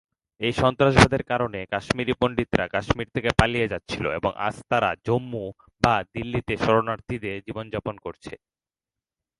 এই 0.41 0.53
সন্ত্রাসবাদের 0.61 1.23
কারণে, 1.23 1.59
কাশ্মীরি 1.65 2.13
পণ্ডিতরা 2.21 2.65
কাশ্মীর 2.67 3.13
থেকে 3.15 3.29
পালিয়ে 3.39 3.71
যাচ্ছিল, 3.73 4.05
এবং 4.19 4.31
আজ 4.47 4.55
তারা 4.71 4.89
জম্মু 5.05 5.45
বা 5.83 5.95
দিল্লিতে 6.15 6.53
শরণার্থীদের 6.57 7.37
জীবনযাপন 7.47 7.95
করছে। 8.05 8.33